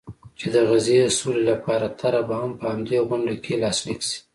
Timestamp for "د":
0.53-0.55